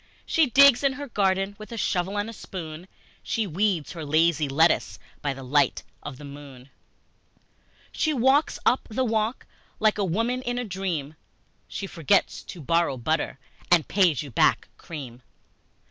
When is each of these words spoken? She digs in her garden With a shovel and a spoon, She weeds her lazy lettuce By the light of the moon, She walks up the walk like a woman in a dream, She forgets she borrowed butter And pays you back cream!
She 0.25 0.47
digs 0.49 0.83
in 0.83 0.93
her 0.93 1.07
garden 1.07 1.55
With 1.59 1.71
a 1.71 1.77
shovel 1.77 2.17
and 2.17 2.27
a 2.27 2.33
spoon, 2.33 2.87
She 3.21 3.45
weeds 3.45 3.91
her 3.91 4.03
lazy 4.03 4.49
lettuce 4.49 4.97
By 5.21 5.35
the 5.35 5.43
light 5.43 5.83
of 6.01 6.17
the 6.17 6.25
moon, 6.25 6.71
She 7.91 8.11
walks 8.11 8.57
up 8.65 8.87
the 8.89 9.05
walk 9.05 9.45
like 9.79 9.99
a 9.99 10.03
woman 10.03 10.41
in 10.41 10.57
a 10.57 10.65
dream, 10.65 11.13
She 11.67 11.85
forgets 11.85 12.43
she 12.47 12.57
borrowed 12.57 13.03
butter 13.03 13.37
And 13.69 13.87
pays 13.87 14.23
you 14.23 14.31
back 14.31 14.69
cream! 14.75 15.21